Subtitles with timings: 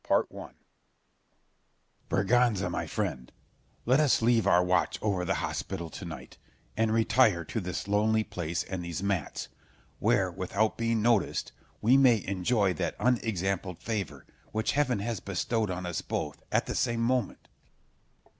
[0.07, 0.33] Scip.
[2.09, 3.31] Berganza, my friend,
[3.85, 6.39] let us leave our watch over the hospital to night,
[6.75, 9.47] and retire to this lonely place and these mats,
[9.99, 11.51] where, without being noticed,
[11.81, 16.73] we may enjoy that unexampled favour which heaven has bestowed on us both at the
[16.73, 17.47] same moment.